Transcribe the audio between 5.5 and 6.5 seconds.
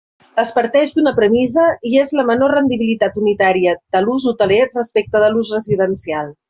residencial.